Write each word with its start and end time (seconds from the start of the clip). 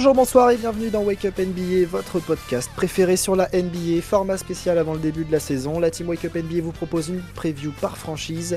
Bonjour, 0.00 0.14
bonsoir 0.14 0.50
et 0.50 0.56
bienvenue 0.56 0.88
dans 0.88 1.02
Wake 1.02 1.26
Up 1.26 1.38
NBA, 1.38 1.86
votre 1.86 2.20
podcast 2.20 2.70
préféré 2.74 3.18
sur 3.18 3.36
la 3.36 3.50
NBA, 3.52 4.00
format 4.00 4.38
spécial 4.38 4.78
avant 4.78 4.94
le 4.94 4.98
début 4.98 5.26
de 5.26 5.30
la 5.30 5.40
saison. 5.40 5.78
La 5.78 5.90
team 5.90 6.08
Wake 6.08 6.24
Up 6.24 6.36
NBA 6.36 6.62
vous 6.62 6.72
propose 6.72 7.10
une 7.10 7.20
preview 7.34 7.70
par 7.82 7.98
franchise. 7.98 8.56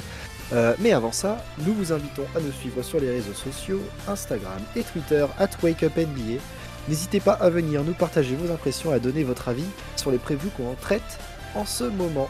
Euh, 0.54 0.74
mais 0.80 0.94
avant 0.94 1.12
ça, 1.12 1.44
nous 1.66 1.74
vous 1.74 1.92
invitons 1.92 2.24
à 2.34 2.40
nous 2.40 2.54
suivre 2.54 2.82
sur 2.82 3.02
les 3.02 3.10
réseaux 3.10 3.34
sociaux, 3.34 3.82
Instagram 4.08 4.58
et 4.78 4.84
Twitter, 4.84 5.26
at 5.38 5.50
Wake 5.62 5.84
Up 5.84 5.98
NBA. 5.98 6.40
N'hésitez 6.88 7.20
pas 7.20 7.34
à 7.34 7.50
venir 7.50 7.84
nous 7.84 7.92
partager 7.92 8.38
vos 8.38 8.50
impressions 8.50 8.94
et 8.94 8.96
à 8.96 9.00
donner 9.00 9.26
votre 9.26 9.50
avis 9.50 9.68
sur 9.98 10.12
les 10.12 10.20
previews 10.20 10.52
qu'on 10.56 10.76
traite 10.76 11.20
en 11.56 11.66
ce 11.66 11.84
moment. 11.84 12.30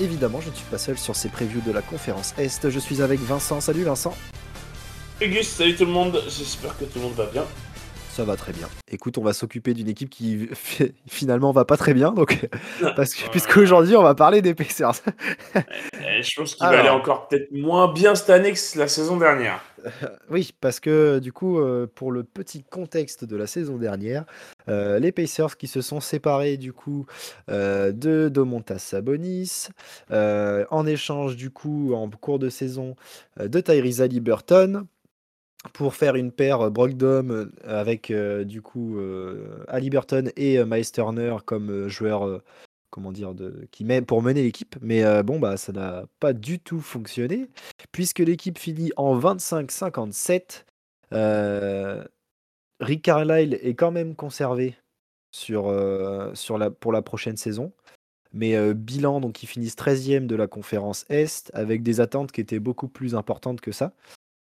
Évidemment, 0.00 0.40
je 0.40 0.48
ne 0.48 0.54
suis 0.54 0.64
pas 0.70 0.78
seul 0.78 0.96
sur 0.96 1.14
ces 1.14 1.28
previews 1.28 1.60
de 1.60 1.72
la 1.72 1.82
conférence 1.82 2.32
Est. 2.38 2.70
Je 2.70 2.78
suis 2.78 3.02
avec 3.02 3.20
Vincent. 3.20 3.60
Salut 3.60 3.84
Vincent. 3.84 4.16
Gus, 5.20 5.46
salut 5.46 5.76
tout 5.76 5.84
le 5.84 5.92
monde. 5.92 6.22
J'espère 6.26 6.74
que 6.78 6.86
tout 6.86 7.00
le 7.00 7.02
monde 7.02 7.14
va 7.16 7.26
bien. 7.26 7.44
Ça 8.12 8.24
va 8.24 8.34
très 8.34 8.52
bien. 8.52 8.68
Écoute, 8.90 9.18
on 9.18 9.22
va 9.22 9.32
s'occuper 9.32 9.72
d'une 9.72 9.88
équipe 9.88 10.10
qui 10.10 10.48
finalement 11.08 11.52
va 11.52 11.64
pas 11.64 11.76
très 11.76 11.94
bien, 11.94 12.12
donc 12.12 12.48
parce 12.96 13.14
que 13.14 13.30
puisqu'aujourd'hui 13.30 13.96
on 13.96 14.02
va 14.02 14.16
parler 14.16 14.42
des 14.42 14.52
Pacers. 14.52 15.00
je 15.54 16.34
pense 16.36 16.56
qu'il 16.56 16.66
va 16.66 16.80
aller 16.80 16.88
encore 16.88 17.28
peut-être 17.28 17.52
moins 17.52 17.92
bien 17.92 18.16
cette 18.16 18.30
année 18.30 18.52
que 18.52 18.78
la 18.78 18.88
saison 18.88 19.16
dernière. 19.16 19.62
oui, 20.28 20.52
parce 20.60 20.80
que 20.80 21.20
du 21.20 21.32
coup, 21.32 21.60
euh, 21.60 21.86
pour 21.94 22.10
le 22.10 22.24
petit 22.24 22.64
contexte 22.64 23.24
de 23.24 23.36
la 23.36 23.46
saison 23.46 23.76
dernière, 23.76 24.24
euh, 24.68 24.98
les 24.98 25.12
Pacers 25.12 25.56
qui 25.56 25.68
se 25.68 25.80
sont 25.80 26.00
séparés 26.00 26.56
du 26.56 26.72
coup 26.72 27.06
euh, 27.48 27.92
de 27.92 28.28
Domontas 28.28 28.78
Sabonis, 28.78 29.68
en 30.10 30.86
échange 30.86 31.36
du 31.36 31.50
coup 31.50 31.94
en 31.94 32.10
cours 32.10 32.40
de 32.40 32.48
saison 32.48 32.96
de 33.38 33.60
Tyrese 33.60 34.08
Burton 34.20 34.86
pour 35.72 35.94
faire 35.94 36.16
une 36.16 36.32
paire 36.32 36.70
Brogdon 36.70 37.28
euh, 37.30 37.46
avec 37.64 38.10
euh, 38.10 38.44
du 38.44 38.62
coup 38.62 38.98
euh, 38.98 39.64
Ali 39.68 39.90
et 40.36 40.64
Miles 40.64 40.90
Turner 40.90 41.36
comme 41.44 41.88
joueurs 41.88 42.40
comment 42.90 43.12
qui 43.70 43.84
pour 44.06 44.22
mener 44.22 44.42
l'équipe. 44.42 44.76
Mais 44.80 45.22
bon 45.22 45.38
bah 45.38 45.56
ça 45.56 45.72
n'a 45.72 46.04
pas 46.18 46.32
du 46.32 46.58
tout 46.58 46.80
fonctionné 46.80 47.48
puisque 47.92 48.20
l'équipe 48.20 48.58
finit 48.58 48.90
en 48.96 49.18
25-57 49.18 50.64
Rick 52.80 53.02
Carlisle 53.02 53.58
est 53.60 53.74
quand 53.74 53.90
même 53.90 54.14
conservé 54.14 54.76
pour 56.80 56.92
la 56.92 57.02
prochaine 57.02 57.36
saison. 57.36 57.72
Mais 58.32 58.74
bilan 58.74 59.20
donc 59.20 59.42
ils 59.42 59.46
finissent 59.46 59.76
13e 59.76 60.26
de 60.26 60.36
la 60.36 60.46
conférence 60.46 61.04
Est 61.10 61.50
avec 61.52 61.82
des 61.82 62.00
attentes 62.00 62.32
qui 62.32 62.40
étaient 62.40 62.60
beaucoup 62.60 62.88
plus 62.88 63.14
importantes 63.14 63.60
que 63.60 63.72
ça 63.72 63.92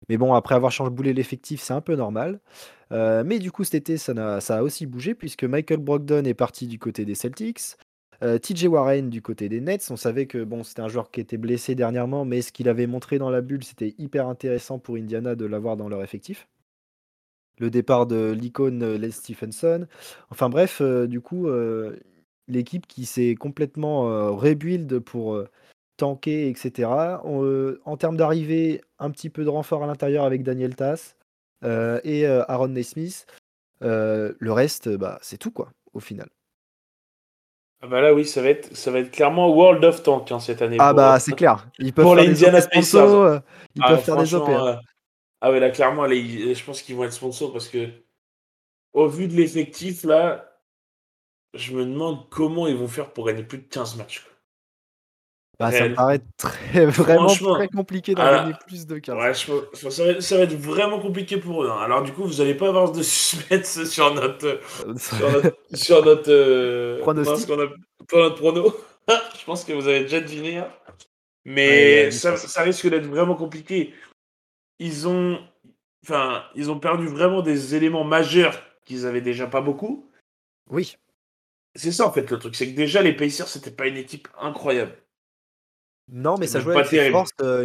mais 0.10 0.18
bon, 0.18 0.34
après 0.34 0.56
avoir 0.56 0.72
changé 0.72 0.90
boulé 0.90 1.14
l'effectif, 1.14 1.62
c'est 1.62 1.74
un 1.74 1.82
peu 1.82 1.96
normal. 1.96 2.40
Euh, 2.92 3.24
mais 3.26 3.38
du 3.38 3.52
coup, 3.52 3.64
cet 3.64 3.76
été, 3.76 3.98
ça 3.98 4.14
a, 4.38 4.64
aussi 4.64 4.88
bougé 4.88 5.14
puisque 5.14 5.44
Michael 5.44 5.80
Brogdon 5.80 6.24
est 6.26 6.34
parti 6.34 6.68
du 6.68 6.80
côté 6.80 7.06
des 7.06 7.16
Celtics. 7.16 7.78
Euh, 8.24 8.38
TJ 8.38 8.66
Warren 8.66 9.10
du 9.10 9.22
côté 9.22 9.48
des 9.50 9.62
Nets. 9.62 9.88
On 9.92 9.96
savait 9.96 10.26
que 10.26 10.44
bon, 10.44 10.64
c'était 10.64 10.82
un 10.82 10.88
joueur 10.88 11.12
qui 11.12 11.22
était 11.22 11.38
blessé 11.38 11.76
dernièrement, 11.76 12.26
mais 12.26 12.42
ce 12.42 12.52
qu'il 12.52 12.68
avait 12.68 12.88
montré 12.88 13.20
dans 13.20 13.30
la 13.30 13.42
bulle, 13.42 13.64
c'était 13.64 13.94
hyper 14.00 14.28
intéressant 14.28 14.80
pour 14.80 14.96
Indiana 14.96 15.36
de 15.36 15.46
l'avoir 15.46 15.78
dans 15.78 15.88
leur 15.88 16.04
effectif. 16.04 16.48
Le 17.60 17.70
départ 17.70 18.08
de 18.08 18.32
l'icône 18.32 18.82
euh, 18.84 18.98
Les 18.98 19.12
Stephenson. 19.12 19.88
Enfin 20.32 20.50
bref, 20.50 20.82
du 20.82 21.22
coup, 21.22 21.48
l'équipe 22.48 22.88
qui 22.88 23.06
s'est 23.06 23.36
complètement 23.36 24.36
rebuild 24.36 25.00
pour 25.00 25.44
tanker, 26.00 26.50
etc. 26.50 26.90
Euh, 27.26 27.80
en 27.86 27.98
termes 27.98 28.18
d'arrivée, 28.18 28.82
un 28.98 29.12
petit 29.12 29.30
peu 29.30 29.44
de 29.44 29.50
renfort 29.50 29.84
à 29.84 29.88
l'intérieur 29.88 30.26
avec 30.26 30.44
Daniel 30.44 30.76
Tass 30.76 31.16
euh, 31.64 32.00
et 32.04 32.26
euh, 32.26 32.44
Aaron 32.48 32.70
Nesmith. 32.70 33.28
le 33.82 34.52
reste, 34.52 34.90
bah, 34.90 35.20
c'est 35.22 35.38
tout, 35.38 35.52
quoi, 35.52 35.72
au 35.94 36.00
final. 36.00 36.30
Ah 37.82 37.88
bah 37.88 38.02
là 38.02 38.14
oui, 38.14 38.26
ça 38.26 38.42
va 38.42 38.50
être, 38.50 38.76
ça 38.76 38.92
va 38.92 39.00
être 39.00 39.10
clairement 39.10 39.48
World 39.56 39.86
of 39.86 40.04
Tank 40.04 40.30
hein, 40.34 40.42
cette 40.42 40.62
année. 40.62 40.76
Ah 40.80 40.92
bah 40.92 41.18
c'est 41.18 41.32
clair. 41.32 41.66
Ils 41.80 41.94
peuvent 41.94 42.14
faire 42.36 42.52
des 42.52 42.60
sponsors, 42.60 43.40
ils 43.74 43.82
peuvent 43.82 44.04
faire 44.04 44.18
des 44.18 44.36
opéras. 44.36 44.82
ah 45.40 45.50
ouais 45.50 45.62
là 45.62 45.70
clairement, 45.70 46.06
je 46.10 46.66
pense 46.66 46.82
qu'ils 46.82 46.98
vont 46.98 47.06
être 47.06 47.14
sponsors 47.14 47.54
parce 47.54 47.70
que 47.70 47.88
au 48.92 49.08
vu 49.08 49.30
de 49.30 49.34
l'effectif 49.34 50.04
là, 50.04 50.60
je 51.54 51.74
me 51.74 51.86
demande 51.86 52.30
comment 52.30 52.68
ils 52.68 52.76
vont 52.76 52.90
faire 52.90 53.14
pour 53.14 53.26
gagner 53.26 53.44
plus 53.44 53.60
de 53.60 53.64
15 53.64 53.96
matchs. 53.96 54.26
Bah, 55.60 55.74
ça 55.74 55.90
me 55.90 55.94
paraît 55.94 56.22
très, 56.38 56.86
vraiment 56.86 57.28
très 57.28 57.68
compliqué 57.68 58.16
d'en 58.16 58.24
gagner 58.24 58.54
plus 58.66 58.88
de 58.88 58.98
15. 58.98 59.18
Ouais, 59.18 59.34
ça, 59.34 60.38
va, 60.38 60.44
être 60.44 60.54
vraiment 60.54 61.00
compliqué 61.00 61.36
pour 61.36 61.66
eux. 61.66 61.70
Hein. 61.70 61.80
Alors, 61.82 62.02
du 62.02 62.14
coup, 62.14 62.24
vous 62.24 62.36
n'allez 62.36 62.56
pas 62.56 62.70
avoir 62.70 62.94
de 62.94 63.04
suspense 63.04 63.84
sur 63.84 64.14
notre. 64.14 64.46
Euh, 64.46 64.96
sur 64.96 65.30
notre. 65.34 65.58
sur 65.74 66.06
notre 66.06 66.32
euh, 66.32 67.02
Pronostic. 67.02 67.50
notre 67.50 68.36
prono. 68.36 68.74
je 69.10 69.46
pense 69.46 69.66
que 69.66 69.74
vous 69.74 69.90
avez 69.90 70.02
déjà 70.02 70.22
deviné. 70.22 70.60
Hein. 70.60 70.72
Mais 71.44 72.10
ça, 72.12 72.38
ça, 72.38 72.62
risque 72.62 72.88
d'être 72.88 73.08
vraiment 73.08 73.36
compliqué. 73.36 73.94
Ils 74.80 75.10
ont. 75.10 75.40
Enfin, 76.06 76.46
ils 76.56 76.72
ont 76.72 76.80
perdu 76.80 77.08
vraiment 77.08 77.42
des 77.42 77.76
éléments 77.76 78.06
majeurs 78.06 78.58
qu'ils 78.86 79.06
avaient 79.06 79.20
déjà 79.20 79.46
pas 79.46 79.60
beaucoup. 79.60 80.10
Oui. 80.70 80.96
C'est 81.76 81.92
ça 81.92 82.08
en 82.08 82.12
fait 82.12 82.32
le 82.32 82.40
truc, 82.40 82.56
c'est 82.56 82.72
que 82.72 82.76
déjà 82.76 83.02
les 83.02 83.14
Pacers 83.14 83.48
c'était 83.48 83.72
pas 83.72 83.88
une 83.88 83.98
équipe 83.98 84.28
incroyable. 84.40 84.94
Non, 86.12 86.38
mais 86.38 86.48
ça 86.48 86.60
jouait 86.60 86.76
avec 86.76 87.12
force, 87.12 87.32
euh, 87.42 87.64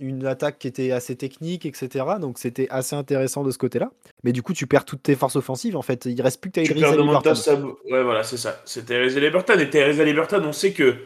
une, 0.00 0.26
attaque 0.26 0.58
qui 0.58 0.68
était 0.68 0.92
assez 0.92 1.16
technique, 1.16 1.64
etc. 1.64 2.04
Donc 2.20 2.38
c'était 2.38 2.68
assez 2.70 2.94
intéressant 2.94 3.42
de 3.42 3.50
ce 3.50 3.58
côté-là. 3.58 3.90
Mais 4.22 4.32
du 4.32 4.42
coup, 4.42 4.52
tu 4.52 4.66
perds 4.66 4.84
toutes 4.84 5.02
tes 5.02 5.14
forces 5.14 5.36
offensives. 5.36 5.76
En 5.76 5.82
fait, 5.82 6.04
il 6.04 6.20
reste 6.20 6.40
plus 6.40 6.50
que 6.50 6.60
Tyrese 6.60 6.96
Liberton. 6.96 7.76
Ouais, 7.90 8.02
voilà, 8.02 8.22
c'est 8.22 8.36
ça. 8.36 8.60
C'est 8.64 8.84
Tyrese 8.84 9.16
Liberton. 9.16 9.58
Et 9.58 9.70
Tyrese 9.70 10.00
Liberton, 10.00 10.42
on 10.44 10.52
sait 10.52 10.72
que 10.72 10.96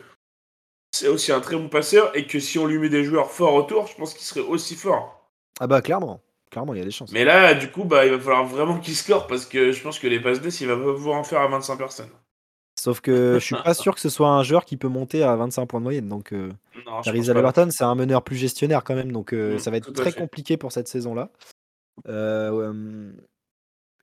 c'est 0.93 1.09
aussi 1.09 1.33
un 1.33 1.41
très 1.41 1.57
bon 1.57 1.69
passeur 1.69 2.17
et 2.17 2.27
que 2.27 2.41
si 2.41 2.59
on 2.59 2.67
lui 2.67 2.79
met 2.79 2.89
des 2.89 3.05
joueurs 3.05 3.31
forts 3.31 3.55
autour, 3.55 3.87
je 3.87 3.95
pense 3.97 4.15
qu'il 4.15 4.25
serait 4.25 4.41
aussi 4.41 4.75
fort. 4.75 5.31
Ah 5.61 5.67
bah 5.67 5.81
clairement. 5.83 6.21
Clairement, 6.51 6.75
il 6.75 6.79
y 6.79 6.83
a 6.83 6.85
des 6.85 6.91
chances. 6.91 7.13
Mais 7.13 7.25
là, 7.25 7.55
du 7.55 7.71
coup, 7.71 7.85
bah, 7.85 8.05
il 8.05 8.11
va 8.11 8.19
falloir 8.19 8.45
vraiment 8.45 8.79
qu'il 8.81 8.97
score 8.97 9.29
parce 9.29 9.47
que 9.47 9.71
je 9.71 9.81
pense 9.83 10.01
que 10.01 10.09
les 10.09 10.19
passes 10.19 10.41
D, 10.41 10.49
il 10.61 10.67
va 10.67 10.77
pas 10.77 10.93
pouvoir 10.93 11.17
en 11.17 11.23
faire 11.23 11.41
à 11.41 11.47
25 11.47 11.77
personnes. 11.77 12.11
Sauf 12.81 13.03
que 13.03 13.35
je 13.35 13.45
suis 13.45 13.55
pas 13.55 13.75
sûr 13.75 13.95
que 13.95 14.01
ce 14.01 14.09
soit 14.09 14.31
un 14.31 14.43
joueur 14.43 14.65
qui 14.65 14.79
peut 14.79 14.89
monter 14.89 15.23
à 15.23 15.37
25 15.37 15.67
points 15.67 15.81
de 15.81 15.85
moyenne. 15.85 16.09
Donc, 16.09 16.33
euh, 16.33 16.51
c'est 17.05 17.85
un 17.85 17.95
meneur 17.95 18.25
plus 18.25 18.37
gestionnaire 18.37 18.85
quand 18.85 18.95
même. 18.95 19.13
Donc, 19.13 19.35
euh, 19.35 19.57
mm, 19.57 19.59
ça 19.59 19.71
va 19.71 19.77
être 19.77 19.93
très 19.93 20.13
compliqué 20.13 20.57
pour 20.57 20.73
cette 20.73 20.89
saison-là. 20.89 21.31
Euh, 22.09 23.13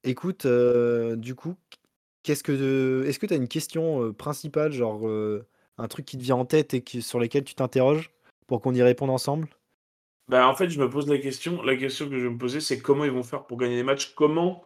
écoute, 0.04 0.46
euh, 0.46 1.16
du 1.16 1.34
coup, 1.34 1.56
qu'est-ce 2.22 2.44
que, 2.44 3.04
est-ce 3.08 3.18
que 3.18 3.26
tu 3.26 3.34
as 3.34 3.38
une 3.38 3.48
question 3.48 4.14
principale, 4.14 4.72
genre 4.72 5.10
un 5.80 5.88
truc 5.88 6.06
qui 6.06 6.20
te 6.20 6.24
vient 6.24 6.36
en 6.36 6.46
tête 6.46 6.76
et 6.76 6.82
qui, 6.82 7.02
sur 7.02 7.20
lequel 7.20 7.46
tu 7.46 7.56
t'interroges 7.56 8.12
pour 8.46 8.62
qu'on 8.62 8.76
y 8.76 8.84
réponde 8.84 9.10
ensemble? 9.10 9.48
Bah, 10.28 10.48
En 10.48 10.54
fait, 10.54 10.70
je 10.70 10.80
me 10.80 10.88
pose 10.88 11.10
la 11.10 11.18
question. 11.18 11.64
La 11.64 11.76
question 11.78 12.08
que 12.08 12.20
je 12.20 12.26
vais 12.26 12.32
me 12.32 12.38
poser, 12.38 12.62
c'est 12.62 12.80
comment 12.80 13.06
ils 13.06 13.12
vont 13.12 13.24
faire 13.24 13.48
pour 13.48 13.58
gagner 13.58 13.78
les 13.78 13.84
matchs? 13.84 14.14
Comment 14.14 14.66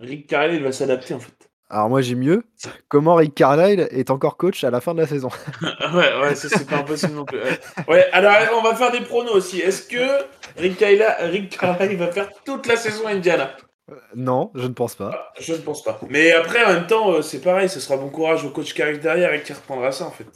Rick 0.00 0.26
Carlisle 0.26 0.64
va 0.64 0.72
s'adapter 0.72 1.14
en 1.14 1.20
fait? 1.20 1.47
Alors 1.70 1.90
moi 1.90 2.00
j'ai 2.00 2.14
mieux. 2.14 2.44
Comment 2.88 3.14
Rick 3.14 3.34
Carlisle 3.34 3.88
est 3.90 4.10
encore 4.10 4.38
coach 4.38 4.64
à 4.64 4.70
la 4.70 4.80
fin 4.80 4.94
de 4.94 5.00
la 5.00 5.06
saison 5.06 5.28
Ouais, 5.62 6.20
ouais, 6.20 6.34
ça 6.34 6.48
c'est 6.48 6.66
pas 6.66 6.78
impossible 6.78 7.12
non 7.12 7.26
plus. 7.26 7.38
Ouais. 7.86 8.06
alors 8.12 8.32
on 8.58 8.62
va 8.62 8.74
faire 8.74 8.90
des 8.90 9.00
pronos 9.00 9.32
aussi. 9.32 9.60
Est-ce 9.60 9.82
que 9.82 10.24
Rick 10.56 10.78
Carlisle, 10.78 11.98
va 11.98 12.12
faire 12.12 12.30
toute 12.46 12.66
la 12.66 12.76
saison 12.76 13.06
Indiana? 13.06 13.54
Euh, 13.90 13.96
Non, 14.14 14.50
je 14.54 14.66
ne 14.66 14.72
pense 14.72 14.94
pas. 14.94 15.10
Ah, 15.12 15.32
je 15.38 15.52
ne 15.52 15.58
pense 15.58 15.84
pas. 15.84 16.00
Mais 16.08 16.32
après, 16.32 16.64
en 16.64 16.72
même 16.72 16.86
temps, 16.86 17.12
euh, 17.12 17.22
c'est 17.22 17.40
pareil, 17.40 17.68
ce 17.68 17.80
sera 17.80 17.98
bon 17.98 18.08
courage 18.08 18.44
au 18.44 18.50
coach 18.50 18.72
qui 18.72 18.80
arrive 18.80 19.00
derrière 19.00 19.32
et 19.34 19.42
qui 19.42 19.52
reprendra 19.52 19.92
ça 19.92 20.06
en 20.06 20.10
fait. 20.10 20.26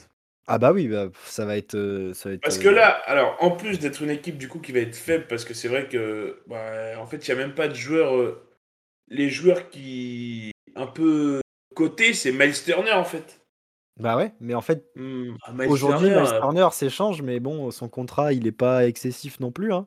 Ah 0.49 0.59
bah 0.59 0.73
oui, 0.73 0.89
bah, 0.89 1.07
ça 1.25 1.47
va 1.47 1.57
être, 1.57 1.77
euh, 1.77 2.13
ça 2.13 2.29
va 2.29 2.35
être. 2.35 2.43
Parce 2.43 2.59
que 2.59 2.69
là, 2.69 2.89
alors 3.07 3.39
en 3.41 3.53
plus 3.53 3.79
d'être 3.79 4.03
une 4.03 4.11
équipe 4.11 4.37
du 4.37 4.49
coup 4.49 4.59
qui 4.59 4.73
va 4.73 4.81
être 4.81 4.97
faible, 4.97 5.25
parce 5.29 5.47
que 5.47 5.55
c'est 5.55 5.69
vrai 5.69 5.89
que, 5.89 6.43
bah, 6.47 6.59
en 6.99 7.07
fait, 7.07 7.27
il 7.27 7.29
y 7.31 7.33
a 7.33 7.37
même 7.37 7.55
pas 7.55 7.69
de 7.69 7.75
joueurs. 7.75 8.35
les 9.09 9.31
joueurs 9.31 9.71
qui 9.71 10.53
un 10.83 10.87
peu 10.87 11.41
côté, 11.75 12.13
c'est 12.15 12.33
Miles 12.33 12.55
Turner 12.65 12.93
en 12.93 13.05
fait. 13.05 13.41
Bah 13.99 14.17
ouais, 14.17 14.33
mais 14.41 14.55
en 14.55 14.63
fait, 14.63 14.87
hmm, 14.97 15.37
ah, 15.43 15.53
aujourd'hui, 15.69 16.09
Miles 16.09 16.19
euh, 16.19 16.41
Turner 16.41 16.69
s'échange, 16.73 17.23
mais 17.23 17.41
bon, 17.41 17.71
son 17.71 17.89
contrat, 17.89 18.33
il 18.33 18.47
est 18.47 18.53
pas 18.53 18.87
excessif 18.87 19.39
non 19.39 19.53
plus. 19.53 19.73
Hein. 19.73 19.85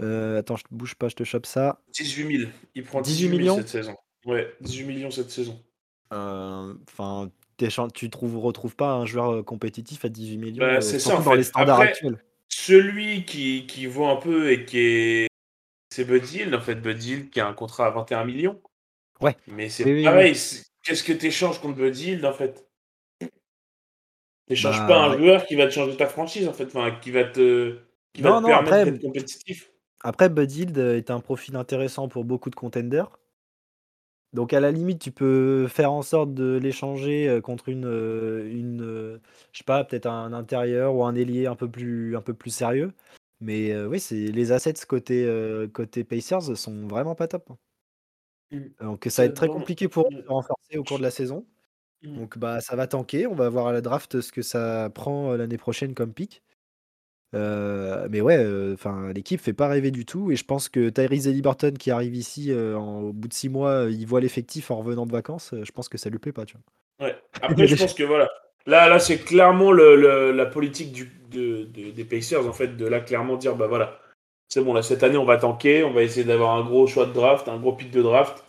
Euh, 0.00 0.38
attends, 0.38 0.56
je 0.56 0.64
bouge 0.70 0.94
pas, 0.94 1.08
je 1.08 1.16
te 1.16 1.24
chope 1.24 1.46
ça. 1.46 1.80
18 1.94 2.38
000. 2.38 2.50
Il 2.74 2.84
prend 2.84 3.00
18, 3.00 3.28
millions 3.30 3.56
cette 3.56 3.68
saison. 3.68 3.96
Ouais, 4.26 4.54
18 4.60 4.84
millions 4.84 5.10
cette 5.10 5.30
saison. 5.30 5.58
Euh, 6.12 6.74
enfin, 6.88 7.30
tu 7.94 8.10
trouves, 8.10 8.38
retrouves 8.38 8.76
pas 8.76 8.92
un 8.92 9.06
joueur 9.06 9.44
compétitif 9.44 10.04
à 10.04 10.08
18 10.08 10.36
millions 10.36 10.66
bah, 10.66 10.80
c'est 10.80 10.98
ça, 10.98 11.16
en 11.16 11.22
dans 11.22 11.34
les 11.34 11.42
standards 11.42 11.80
actuels. 11.80 12.22
Celui 12.48 13.24
qui, 13.24 13.66
qui 13.66 13.86
vaut 13.86 14.06
un 14.06 14.16
peu 14.16 14.52
et 14.52 14.64
qui 14.64 14.78
est. 14.78 15.28
C'est 15.90 16.04
Bud 16.04 16.30
Hill, 16.30 16.54
en 16.54 16.60
fait, 16.60 16.76
Bud 16.76 17.02
Hill 17.02 17.30
qui 17.30 17.40
a 17.40 17.48
un 17.48 17.54
contrat 17.54 17.86
à 17.86 17.90
21 17.90 18.24
millions. 18.24 18.60
Ouais. 19.20 19.36
Mais 19.46 19.68
c'est 19.68 19.84
pareil, 20.04 20.32
qu'est-ce 20.82 21.02
que 21.02 21.12
tu 21.12 21.26
échanges 21.26 21.60
contre 21.60 21.76
Bud 21.76 21.96
Hill 21.96 22.24
en 22.26 22.32
fait? 22.32 22.66
T'échanges 24.46 24.78
bah, 24.80 24.86
pas 24.86 25.00
un 25.06 25.18
joueur 25.18 25.44
qui 25.44 25.56
va 25.56 25.66
te 25.66 25.72
changer 25.72 25.96
ta 25.96 26.06
franchise 26.06 26.48
en 26.48 26.52
fait, 26.52 26.66
enfin, 26.66 26.90
qui 27.02 27.10
va 27.10 27.24
te, 27.24 27.78
qui 28.14 28.22
va 28.22 28.40
te 28.40 28.46
permettre 28.46 28.90
d'être 28.90 29.02
compétitif. 29.02 29.72
Après, 30.00 30.28
Bud 30.28 30.52
Hill 30.52 30.78
est 30.78 31.10
un 31.10 31.20
profil 31.20 31.56
intéressant 31.56 32.08
pour 32.08 32.24
beaucoup 32.24 32.48
de 32.48 32.54
contenders. 32.54 33.10
Donc 34.32 34.52
à 34.52 34.60
la 34.60 34.70
limite, 34.70 35.00
tu 35.00 35.10
peux 35.10 35.66
faire 35.68 35.90
en 35.90 36.02
sorte 36.02 36.34
de 36.34 36.58
l'échanger, 36.62 37.40
contre 37.42 37.68
une, 37.70 37.84
une, 37.84 39.20
je 39.52 39.58
sais 39.58 39.64
pas, 39.64 39.84
peut-être 39.84 40.06
un 40.06 40.32
intérieur 40.32 40.94
ou 40.94 41.04
un 41.04 41.14
ailier 41.14 41.46
un 41.46 41.56
peu 41.56 41.68
plus 41.68 42.16
un 42.16 42.20
peu 42.20 42.34
plus 42.34 42.50
sérieux. 42.50 42.92
Mais, 43.40 43.76
oui, 43.84 43.98
c'est 44.00 44.14
les 44.14 44.52
assets 44.52 44.74
côté, 44.86 45.26
côté 45.72 46.04
Pacers 46.04 46.56
sont 46.56 46.86
vraiment 46.86 47.14
pas 47.14 47.26
top, 47.26 47.50
hein. 47.50 47.58
Mmh. 48.50 48.58
Donc 48.80 49.06
ça 49.08 49.22
va 49.22 49.26
être 49.26 49.34
très 49.34 49.48
compliqué 49.48 49.88
pour 49.88 50.06
eux 50.06 50.14
de 50.14 50.22
se 50.22 50.28
renforcer 50.28 50.78
au 50.78 50.84
cours 50.84 50.98
de 50.98 51.02
la 51.02 51.10
saison. 51.10 51.46
Mmh. 52.02 52.16
Donc 52.16 52.38
bah, 52.38 52.60
ça 52.60 52.76
va 52.76 52.86
tanker. 52.86 53.26
On 53.26 53.34
va 53.34 53.48
voir 53.48 53.66
à 53.68 53.72
la 53.72 53.80
draft 53.80 54.20
ce 54.20 54.32
que 54.32 54.42
ça 54.42 54.90
prend, 54.94 55.34
l'année 55.36 55.58
prochaine 55.58 55.94
comme 55.94 56.12
pick. 56.12 56.42
mais 57.32 58.20
ouais, 58.20 58.72
enfin 58.72 59.12
l'équipe 59.12 59.40
fait 59.40 59.52
pas 59.52 59.68
rêver 59.68 59.90
du 59.90 60.04
tout 60.06 60.30
et 60.30 60.36
je 60.36 60.44
pense 60.44 60.68
que 60.68 60.88
Tyrese 60.88 61.28
Haliburton 61.28 61.74
qui 61.78 61.90
arrive 61.90 62.14
ici, 62.16 62.52
en 62.54 63.00
au 63.02 63.12
bout 63.12 63.28
de 63.28 63.34
6 63.34 63.48
mois, 63.48 63.86
il 63.90 64.06
voit 64.06 64.20
l'effectif 64.20 64.70
en 64.70 64.76
revenant 64.76 65.06
de 65.06 65.12
vacances, 65.12 65.54
je 65.62 65.72
pense 65.72 65.88
que 65.88 65.98
ça 65.98 66.10
lui 66.10 66.18
plaît 66.18 66.32
pas, 66.32 66.46
tu 66.46 66.56
vois? 66.98 67.08
Ouais. 67.08 67.16
Après 67.42 67.66
je 67.66 67.76
pense 67.76 67.94
que 67.94 68.02
voilà, 68.02 68.28
là 68.66 68.88
là 68.88 68.98
c'est 68.98 69.18
clairement 69.18 69.72
le 69.72 70.32
la 70.32 70.46
politique 70.46 70.92
du 70.92 71.12
de 71.30 71.64
des 71.64 72.04
Pacers 72.04 72.46
en 72.46 72.52
fait, 72.52 72.76
de 72.76 72.86
là 72.86 73.00
clairement 73.00 73.36
dire: 73.36 73.54
«Bah 73.54 73.66
voilà, 73.66 73.98
c'est 74.48 74.62
bon 74.62 74.74
là 74.74 74.82
cette 74.82 75.02
année 75.02 75.18
on 75.18 75.24
va 75.24 75.36
tanker, 75.36 75.84
on 75.84 75.92
va 75.92 76.02
essayer 76.02 76.24
d'avoir 76.24 76.56
un 76.56 76.64
gros 76.64 76.86
choix 76.86 77.06
de 77.06 77.12
draft, 77.12 77.48
un 77.48 77.58
gros 77.58 77.72
pick 77.72 77.90
de 77.90 78.02
draft 78.02 78.44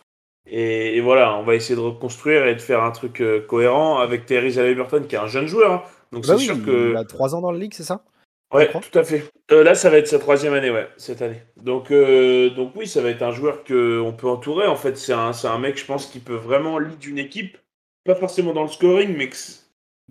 et 0.51 0.99
voilà, 1.01 1.35
on 1.35 1.43
va 1.43 1.53
essayer 1.53 1.75
de 1.75 1.81
reconstruire 1.81 2.47
et 2.47 2.55
de 2.55 2.61
faire 2.61 2.81
un 2.81 2.89
truc, 2.89 3.21
cohérent 3.47 3.99
avec 3.99 4.25
Tyrese 4.25 4.57
Haliburton 4.57 5.05
qui 5.07 5.15
est 5.15 5.19
un 5.19 5.27
jeune 5.27 5.45
joueur, 5.45 5.71
hein». 5.71 5.83
Donc 6.11 6.25
Bah 6.25 6.29
c'est 6.29 6.39
oui, 6.39 6.45
sûr 6.45 6.65
que 6.65 6.91
il 6.91 6.97
a 6.97 7.03
3 7.03 7.35
ans 7.35 7.41
dans 7.41 7.51
la 7.51 7.59
ligue, 7.59 7.73
c'est 7.73 7.83
ça? 7.83 8.03
Ouais, 8.51 8.67
tout 8.71 8.97
à 8.97 9.03
fait. 9.03 9.25
Euh, 9.51 9.63
là, 9.63 9.75
ça 9.75 9.91
va 9.91 9.97
être 9.97 10.07
sa 10.07 10.17
troisième 10.17 10.53
année, 10.53 10.71
ouais, 10.71 10.89
cette 10.97 11.21
année. 11.21 11.41
Donc, 11.61 11.91
euh, 11.91 12.49
donc 12.49 12.71
oui, 12.75 12.87
ça 12.87 12.99
va 13.01 13.09
être 13.09 13.21
un 13.21 13.31
joueur 13.31 13.63
qu'on 13.63 14.15
peut 14.17 14.27
entourer. 14.27 14.65
En 14.65 14.75
fait, 14.75 14.97
c'est 14.97 15.13
un, 15.13 15.31
un 15.43 15.59
mec, 15.59 15.77
je 15.77 15.85
pense, 15.85 16.07
qui 16.07 16.19
peut 16.19 16.35
vraiment 16.35 16.79
lead 16.79 17.03
une 17.05 17.19
équipe. 17.19 17.59
Pas 18.05 18.15
forcément 18.15 18.53
dans 18.53 18.63
le 18.63 18.69
scoring, 18.69 19.15
mais 19.15 19.29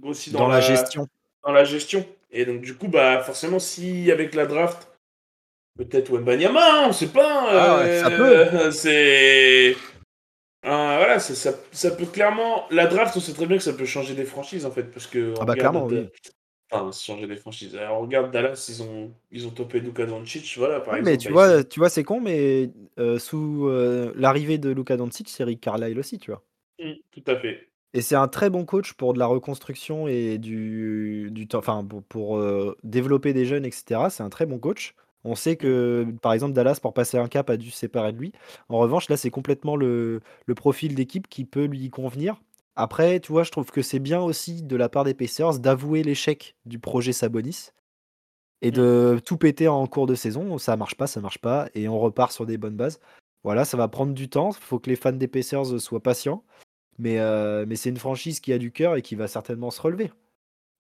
aussi 0.05 0.31
dans, 0.31 0.46
la, 0.46 0.61
gestion. 0.61 1.08
Dans 1.44 1.50
la 1.50 1.64
gestion. 1.64 2.06
Et 2.31 2.44
donc, 2.44 2.61
du 2.61 2.76
coup, 2.76 2.87
bah, 2.87 3.20
forcément, 3.23 3.58
si 3.58 4.12
avec 4.12 4.37
la 4.37 4.46
draft, 4.46 4.88
peut-être 5.78 6.10
Wembanyama, 6.10 6.60
hein, 6.60 6.86
on 6.88 6.92
sait 6.92 7.08
pas. 7.08 7.46
Ah 7.48 7.78
ouais, 7.78 8.00
ça 8.00 8.10
peut. 8.10 8.46
Euh, 8.52 8.70
c'est. 8.70 9.76
voilà, 10.62 11.19
ça, 11.19 11.52
ça, 11.72 11.90
peut 11.92 12.06
clairement. 12.06 12.66
La 12.70 12.86
draft, 12.86 13.16
on 13.16 13.20
sait 13.20 13.32
très 13.32 13.46
bien 13.46 13.56
que 13.56 13.62
ça 13.62 13.72
peut 13.72 13.86
changer 13.86 14.14
des 14.14 14.25
franchises, 14.25 14.66
en 14.66 14.70
fait. 14.70 14.84
Parce 14.84 15.06
que. 15.06 15.34
Ah 15.40 15.44
bah, 15.44 15.54
clairement, 15.54 15.86
oui. 15.86 16.08
Enfin, 16.70 16.90
changer 16.92 17.26
des 17.26 17.36
franchises. 17.36 17.75
Alors, 17.76 17.98
on 17.98 18.02
regarde 18.02 18.30
Dallas, 18.30 18.66
ils 18.69 18.82
ont, 18.82 19.10
ils 19.30 19.46
ont 19.46 19.50
topé 19.50 19.80
Luka 19.80 20.04
Doncic, 20.04 20.54
voilà, 20.58 20.80
par 20.80 20.96
exemple. 20.96 21.10
Mais 21.10 21.16
tu 21.16 21.32
vois, 21.32 21.64
tu 21.64 21.80
vois 21.80 21.88
c'est 21.88 22.04
con, 22.04 22.20
mais 22.20 22.70
euh, 22.98 23.19
sous 23.19 23.69
euh, 23.69 24.12
l'arrivée 24.16 24.58
de 24.58 24.69
Luka 24.69 24.98
Doncic, 24.98 25.30
c'est 25.30 25.44
Rick 25.44 25.62
Carlisle 25.62 25.98
aussi, 25.98 26.19
tu 26.19 26.30
vois. 26.30 26.42
Mmh, 26.78 26.92
tout 27.10 27.25
à 27.26 27.36
fait. 27.36 27.69
Et 27.94 28.02
c'est 28.02 28.16
un 28.16 28.28
très 28.28 28.50
bon 28.50 28.66
coach 28.66 28.92
pour 28.92 29.14
de 29.14 29.19
la 29.19 29.25
reconstruction 29.25 30.08
et 30.08 30.36
du, 30.36 31.30
du 31.30 31.48
enfin 31.54 31.82
pour, 31.84 32.02
pour 32.02 32.36
euh, 32.36 32.76
développer 32.82 33.32
des 33.32 33.46
jeunes, 33.46 33.64
etc. 33.64 34.02
C'est 34.10 34.22
un 34.22 34.28
très 34.28 34.44
bon 34.44 34.58
coach. 34.58 34.94
On 35.25 35.35
sait 35.35 35.56
que, 35.56 36.06
par 36.23 36.32
exemple, 36.32 36.55
Dallas, 36.55 36.79
pour 36.81 36.94
passer 36.94 37.19
un 37.19 37.29
cap, 37.29 37.50
a 37.50 37.56
dû 37.56 37.70
se 37.70 37.79
séparer 37.79 38.12
de 38.12 38.19
lui. 38.19 38.32
En 38.69 38.79
revanche, 38.79 39.09
là, 39.09 39.17
c'est 39.17 39.31
complètement 39.31 39.76
le, 39.76 40.20
le 40.47 40.55
profil 40.55 40.94
d'équipe 40.94 41.29
qui 41.29 41.44
peut 41.44 41.65
lui 41.65 41.91
convenir. 41.91 42.41
Après, 42.76 43.19
tu 43.19 43.32
vois, 43.32 43.43
je 43.43 43.50
trouve 43.50 43.70
que 43.73 43.82
c'est 43.82 43.99
bien 43.99 44.20
aussi 44.20 44.62
de 44.62 44.76
la 44.76 44.88
part 44.88 45.05
des 45.05 45.15
Pacers 45.15 45.59
d'avouer 45.59 46.03
l'échec 46.05 46.55
du 46.65 46.79
projet 46.79 47.12
Sabonis 47.12 47.70
et 48.62 48.70
de 48.70 49.20
tout 49.25 49.37
péter 49.37 49.69
en 49.69 49.87
cours 49.87 50.06
de 50.06 50.15
saison. 50.15 50.59
Ça 50.59 50.76
marche 50.76 50.94
pas, 50.94 51.09
ça 51.09 51.21
marche 51.21 51.38
pas, 51.38 51.69
et 51.75 51.88
on 51.88 51.99
repart 51.99 52.32
sur 52.32 52.47
des 52.47 52.56
bonnes 52.56 52.76
bases. 52.76 53.00
Voilà, 53.43 53.64
ça 53.64 53.76
va 53.76 53.88
prendre 53.88 54.14
du 54.14 54.29
temps. 54.29 54.50
Il 54.50 54.62
faut 54.62 54.79
que 54.79 54.91
les 54.91 54.97
fans 54.97 55.12
des 55.12 55.29
Pacers 55.29 55.81
soient 55.81 56.03
patients. 56.03 56.44
Mais, 56.99 57.19
euh, 57.19 57.64
mais 57.67 57.76
c'est 57.76 57.91
une 57.91 57.97
franchise 57.97 58.41
qui 58.41 58.53
a 58.53 58.59
du 58.59 58.73
cœur 58.73 58.97
et 58.97 59.03
qui 59.03 59.14
va 59.14 59.29
certainement 59.29 59.71
se 59.71 59.81
relever. 59.81 60.12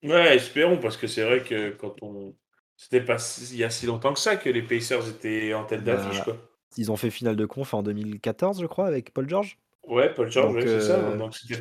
Ouais, 0.02 0.36
espérons, 0.36 0.78
parce 0.78 0.96
que 0.96 1.06
c'est 1.06 1.24
vrai 1.24 1.42
que 1.42 1.70
quand 1.70 1.94
on. 2.02 2.34
C'était 2.78 3.00
pas 3.00 3.16
il 3.50 3.56
y 3.56 3.64
a 3.64 3.70
si 3.70 3.86
longtemps 3.86 4.14
que 4.14 4.20
ça 4.20 4.36
que 4.36 4.48
les 4.48 4.62
Pacers 4.62 5.06
étaient 5.08 5.52
en 5.52 5.64
tête 5.64 5.82
d'affiche, 5.82 6.18
bah, 6.18 6.24
quoi. 6.24 6.36
Ils 6.76 6.92
ont 6.92 6.96
fait 6.96 7.10
finale 7.10 7.34
de 7.34 7.44
conf 7.44 7.74
en 7.74 7.82
2014, 7.82 8.60
je 8.60 8.66
crois, 8.66 8.86
avec 8.86 9.12
Paul 9.12 9.28
George. 9.28 9.58
Ouais, 9.86 10.14
Paul 10.14 10.30
George, 10.30 10.62
c'est 10.64 10.80
ça. 10.80 10.98
Euh, 10.98 11.16
Donc 11.16 11.34
il 11.50 11.58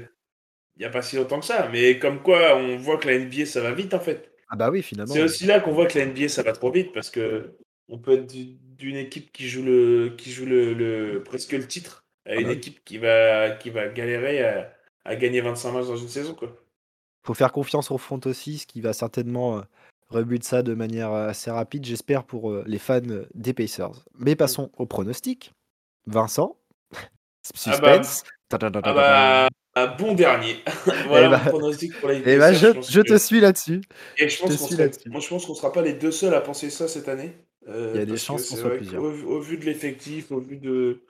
n'y 0.77 0.85
a 0.85 0.89
pas 0.89 1.01
si 1.01 1.15
longtemps 1.15 1.39
que 1.39 1.45
ça. 1.45 1.69
Mais 1.69 1.97
comme 1.97 2.21
quoi, 2.21 2.55
on 2.55 2.77
voit 2.77 2.97
que 2.97 3.07
la 3.07 3.17
NBA, 3.17 3.47
ça 3.47 3.61
va 3.61 3.71
vite 3.71 3.95
en 3.95 3.99
fait. 3.99 4.31
Ah 4.49 4.55
bah 4.55 4.69
oui, 4.69 4.83
finalement. 4.83 5.11
C'est 5.11 5.23
aussi 5.23 5.47
là 5.47 5.59
qu'on 5.59 5.73
voit 5.73 5.87
que 5.87 5.97
la 5.97 6.05
NBA, 6.05 6.29
ça 6.29 6.43
va 6.43 6.53
trop 6.53 6.71
vite 6.71 6.93
parce 6.93 7.09
que 7.09 7.57
on 7.89 7.97
peut 7.97 8.11
être 8.13 8.27
d'une 8.27 8.95
équipe 8.95 9.31
qui 9.31 9.47
joue 9.47 9.63
le, 9.63 10.13
qui 10.15 10.31
joue 10.31 10.45
le, 10.45 11.23
presque 11.25 11.53
le 11.53 11.65
titre 11.65 12.05
à 12.27 12.31
ah 12.33 12.35
une 12.35 12.47
bah 12.47 12.53
équipe 12.53 12.83
qui 12.85 12.99
va, 12.99 13.51
qui 13.51 13.71
va 13.71 13.87
galérer 13.87 14.43
à, 15.03 15.15
gagner 15.15 15.41
25 15.41 15.71
matchs 15.71 15.87
dans 15.87 15.97
une 15.97 16.09
saison. 16.09 16.35
Quoi. 16.35 16.55
Faut 17.23 17.33
faire 17.33 17.51
confiance 17.51 17.89
au 17.89 17.97
front 17.97 18.19
aussi, 18.25 18.59
ce 18.59 18.67
qui 18.67 18.81
va 18.81 18.93
certainement 18.93 19.63
euh, 20.13 20.37
ça 20.41 20.63
de 20.63 20.73
manière 20.73 21.11
euh, 21.11 21.29
assez 21.29 21.51
rapide, 21.51 21.85
j'espère, 21.85 22.23
pour 22.23 22.51
euh, 22.51 22.63
les 22.67 22.79
fans 22.79 23.01
des 23.33 23.53
Pacers. 23.53 24.05
Mais 24.17 24.35
passons 24.35 24.71
au 24.77 24.85
pronostic. 24.85 25.53
Vincent, 26.05 26.57
suspense. 27.55 28.23
Ah 28.51 28.57
bah, 28.57 28.71
ah 28.83 28.93
bah 28.93 29.47
un 29.77 29.87
bon 29.95 30.13
dernier. 30.15 30.55
voilà 31.07 31.27
eh 31.27 31.29
mon 31.29 31.31
bah, 31.31 31.49
pronostic 31.49 31.99
pour 31.99 32.09
la 32.09 32.15
eh 32.15 32.37
bah, 32.37 32.51
je, 32.51 32.67
je, 32.89 33.01
te 33.01 33.17
suis 33.17 33.39
là-dessus. 33.39 33.81
Et 34.17 34.27
je 34.27 34.39
pense 34.39 35.27
qu'on 35.45 35.51
ne 35.51 35.57
sera 35.57 35.71
pas 35.71 35.81
les 35.81 35.93
deux 35.93 36.11
seuls 36.11 36.33
à 36.33 36.41
penser 36.41 36.69
ça 36.69 36.87
cette 36.87 37.09
année. 37.09 37.33
Euh, 37.67 37.91
il 37.93 37.99
y 37.99 38.01
a 38.01 38.05
des 38.05 38.17
chances 38.17 38.49
qu'on 38.49 38.55
soit 38.55 38.77
plusieurs. 38.77 39.03
Au, 39.03 39.39
vu 39.39 39.57
de 39.57 39.65
l'effectif, 39.65 40.31
au 40.31 40.39
vu 40.39 40.57
de. 40.57 41.01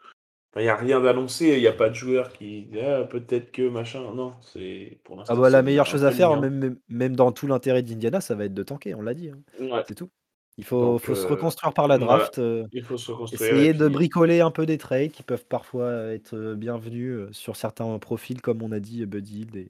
Il 0.57 0.63
n'y 0.63 0.69
a 0.69 0.75
rien 0.75 0.99
d'annoncé, 0.99 1.53
il 1.53 1.59
n'y 1.59 1.67
a 1.67 1.73
pas 1.73 1.89
de 1.89 1.95
joueur 1.95 2.31
qui 2.33 2.67
ah, 2.81 3.03
peut-être 3.03 3.51
que 3.51 3.67
machin. 3.67 4.01
Non, 4.13 4.33
c'est 4.41 4.97
pour 5.03 5.15
l'instant. 5.15 5.33
Ah 5.37 5.39
bah, 5.39 5.49
la 5.49 5.61
meilleure 5.61 5.85
chose 5.85 6.05
à 6.05 6.11
faire, 6.11 6.39
même, 6.39 6.77
même 6.89 7.15
dans 7.15 7.31
tout 7.31 7.47
l'intérêt 7.47 7.83
d'Indiana, 7.83 8.21
ça 8.21 8.35
va 8.35 8.45
être 8.45 8.53
de 8.53 8.63
tanker, 8.63 8.95
on 8.95 9.01
l'a 9.01 9.13
dit. 9.13 9.29
Hein. 9.29 9.83
C'est 9.87 9.95
tout. 9.95 10.09
Il 10.57 10.63
faut, 10.63 10.97
faut 10.97 11.13
se 11.13 11.25
euh, 11.25 11.29
reconstruire 11.29 11.71
par 11.73 11.87
la 11.87 11.99
draft. 11.99 12.39
Euh, 12.39 12.65
il 12.71 12.83
faut 12.83 12.97
se 12.97 13.11
reconstruire. 13.11 13.53
Essayer 13.53 13.73
de 13.73 13.87
bricoler 13.87 14.41
un 14.41 14.49
peu 14.49 14.65
des 14.65 14.79
trades 14.79 15.11
qui 15.11 15.21
peuvent 15.21 15.45
parfois 15.45 15.91
être 16.13 16.35
euh, 16.35 16.55
bienvenus 16.55 17.27
sur 17.31 17.55
certains 17.55 17.99
profils, 17.99 18.41
comme 18.41 18.63
on 18.63 18.71
a 18.71 18.79
dit, 18.79 19.05
Buddy 19.05 19.41
Hill 19.41 19.69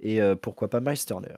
et, 0.00 0.20
pourquoi 0.40 0.68
pas 0.68 0.80
Miles 0.80 1.04
Turner. 1.04 1.36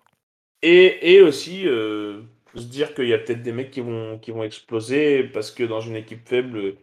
Et, 0.62 1.14
et 1.14 1.22
aussi, 1.22 1.64
se 1.64 2.22
dire 2.54 2.94
qu'il 2.94 3.08
y 3.08 3.12
a 3.12 3.18
peut-être 3.18 3.42
des 3.42 3.52
mecs 3.52 3.70
qui 3.70 3.80
vont, 3.80 4.18
qui 4.18 4.30
vont 4.30 4.44
exploser 4.44 5.24
parce 5.24 5.50
que 5.50 5.64
dans 5.64 5.80
une 5.80 5.96
équipe 5.96 6.26
faible. 6.26 6.76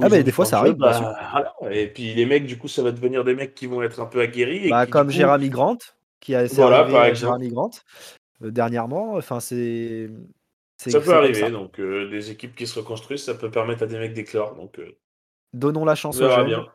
Ah, 0.00 0.08
bah, 0.08 0.22
des 0.22 0.32
fois, 0.32 0.44
ça 0.44 0.60
arrive. 0.60 0.74
Bah, 0.74 1.54
et 1.70 1.86
puis 1.86 2.14
les 2.14 2.26
mecs, 2.26 2.46
du 2.46 2.58
coup, 2.58 2.68
ça 2.68 2.82
va 2.82 2.92
devenir 2.92 3.24
des 3.24 3.34
mecs 3.34 3.54
qui 3.54 3.66
vont 3.66 3.82
être 3.82 4.00
un 4.00 4.06
peu 4.06 4.20
aguerris. 4.20 4.70
Bah, 4.70 4.86
comme 4.86 5.08
coup... 5.08 5.12
Jérémy 5.12 5.50
Grant, 5.50 5.78
qui 6.20 6.34
a 6.34 6.46
voilà, 6.46 6.84
par 6.84 7.14
Jérémy 7.14 7.48
Grant 7.48 7.70
dernièrement. 8.40 9.14
Enfin, 9.14 9.40
c'est 9.40 10.08
ça 10.76 11.00
peut 11.00 11.14
arriver, 11.14 11.50
donc 11.50 11.78
euh, 11.78 12.08
des 12.10 12.30
équipes 12.30 12.56
qui 12.56 12.66
se 12.66 12.78
reconstruisent, 12.78 13.24
ça 13.24 13.34
peut 13.34 13.50
permettre 13.50 13.84
à 13.84 13.86
des 13.86 13.98
mecs 13.98 14.14
d'éclore. 14.14 14.54
Donc, 14.56 14.78
euh, 14.78 14.96
Donnons 15.52 15.84
la 15.84 15.94
chance 15.94 16.20
aux 16.20 16.28
jeunes. 16.28 16.46
Bien. 16.46 16.66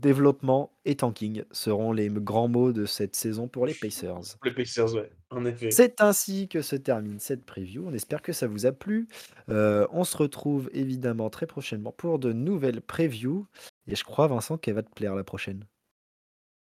Développement 0.00 0.72
et 0.84 0.96
tanking 0.96 1.44
seront 1.50 1.92
les 1.92 2.08
grands 2.08 2.48
mots 2.48 2.72
de 2.72 2.84
cette 2.84 3.14
saison 3.14 3.48
pour 3.48 3.66
les 3.66 3.74
Pacers. 3.74 4.38
Les 4.44 4.52
Pacers, 4.52 4.94
ouais, 4.94 5.10
en 5.30 5.44
effet. 5.44 5.70
C'est 5.70 6.00
ainsi 6.00 6.48
que 6.48 6.62
se 6.62 6.76
termine 6.76 7.18
cette 7.18 7.44
preview. 7.44 7.86
On 7.86 7.92
espère 7.92 8.22
que 8.22 8.32
ça 8.32 8.46
vous 8.46 8.66
a 8.66 8.72
plu. 8.72 9.08
Euh, 9.48 9.86
on 9.92 10.04
se 10.04 10.16
retrouve 10.16 10.70
évidemment 10.72 11.30
très 11.30 11.46
prochainement 11.46 11.92
pour 11.92 12.18
de 12.18 12.32
nouvelles 12.32 12.80
previews. 12.80 13.46
Et 13.86 13.96
je 13.96 14.04
crois, 14.04 14.26
Vincent, 14.26 14.58
qu'elle 14.58 14.74
va 14.74 14.82
te 14.82 14.92
plaire 14.92 15.14
la 15.14 15.24
prochaine. 15.24 15.64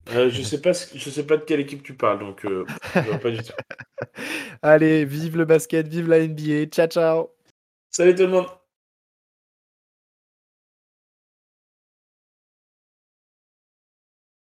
je 0.07 0.41
sais 0.41 0.61
pas, 0.61 0.73
je 0.73 1.09
sais 1.09 1.25
pas 1.25 1.37
de 1.37 1.43
quelle 1.43 1.59
équipe 1.59 1.83
tu 1.83 1.95
parles, 1.95 2.19
donc 2.19 2.45
pas 3.21 3.31
du 3.31 3.37
tout. 3.37 3.53
Allez, 4.61 5.05
vive 5.05 5.37
le 5.37 5.45
basket, 5.45 5.87
vive 5.87 6.07
la 6.07 6.25
NBA. 6.27 6.65
Ciao, 6.67 6.87
ciao. 6.87 7.29
Salut 7.91 8.13
tout 8.13 8.23
le 8.23 8.29
monde. 8.29 8.47